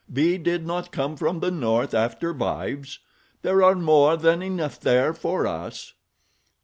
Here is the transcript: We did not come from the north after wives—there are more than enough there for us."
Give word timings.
We 0.11 0.39
did 0.39 0.65
not 0.65 0.91
come 0.91 1.15
from 1.15 1.41
the 1.41 1.51
north 1.51 1.93
after 1.93 2.33
wives—there 2.33 3.61
are 3.61 3.75
more 3.75 4.17
than 4.17 4.41
enough 4.41 4.79
there 4.79 5.13
for 5.13 5.45
us." 5.45 5.93